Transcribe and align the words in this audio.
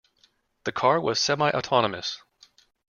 The 0.63 0.71
car 0.71 0.99
was 0.99 1.19
semi-autonomous. 1.19 2.23